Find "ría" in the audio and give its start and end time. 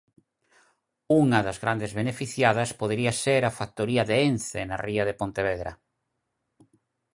4.85-5.03